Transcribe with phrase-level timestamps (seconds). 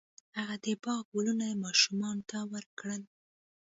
[0.37, 3.01] هغه د باغ ګلونه ماشومانو ته ورکړل.